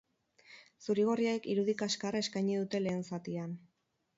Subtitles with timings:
[0.85, 3.55] Zuri-gorriek irudi kaskarra eskaini dute lehen zatian.